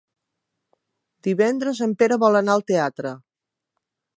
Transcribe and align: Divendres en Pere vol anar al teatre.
Divendres 1.27 1.81
en 1.87 1.93
Pere 1.99 2.19
vol 2.27 2.41
anar 2.43 2.57
al 2.57 2.65
teatre. 2.73 3.13